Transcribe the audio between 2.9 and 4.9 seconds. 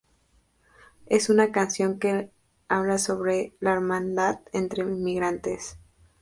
de la hermandad entre